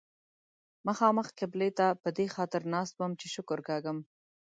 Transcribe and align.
مخامخ 0.87 1.27
قبلې 1.39 1.69
ته 1.77 1.87
په 2.01 2.09
دې 2.17 2.25
خاطر 2.35 2.61
ناست 2.73 2.93
وم 2.97 3.11
چې 3.19 3.27
شکر 3.35 3.59
کاږم. 3.67 3.97